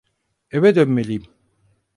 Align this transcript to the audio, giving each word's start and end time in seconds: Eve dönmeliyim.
Eve 0.51 0.75
dönmeliyim. 0.75 1.23